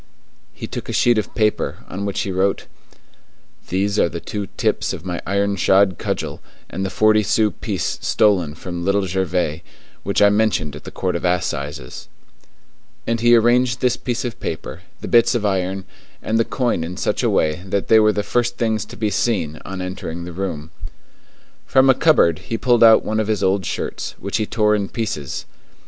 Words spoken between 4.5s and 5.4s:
tips of my